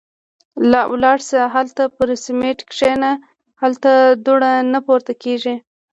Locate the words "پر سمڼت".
1.95-2.59